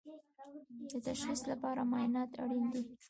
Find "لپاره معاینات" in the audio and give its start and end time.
1.51-2.31